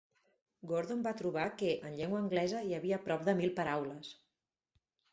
[0.71, 4.15] Gordon va trobar que, en llengua anglesa, hi havia prop de mil paraules.